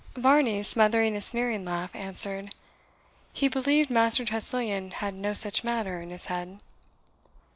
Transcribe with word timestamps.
Varney, 0.17 0.63
smothering 0.63 1.15
a 1.15 1.21
sneering 1.21 1.63
laugh, 1.63 1.91
answered, 1.93 2.55
"He 3.33 3.47
believed 3.47 3.91
Master 3.91 4.25
Tressilian 4.25 4.89
had 4.93 5.13
no 5.13 5.35
such 5.35 5.63
matter 5.63 6.01
in 6.01 6.09
his 6.09 6.25
head." 6.25 6.57